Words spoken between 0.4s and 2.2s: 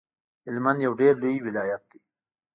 هلمند یو ډیر لوی ولایت دی